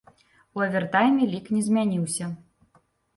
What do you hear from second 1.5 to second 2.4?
не змяніўся.